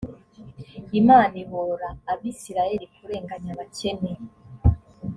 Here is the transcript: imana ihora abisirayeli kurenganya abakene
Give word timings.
imana 0.99 1.33
ihora 1.43 1.89
abisirayeli 2.11 2.85
kurenganya 2.95 3.49
abakene 3.55 4.11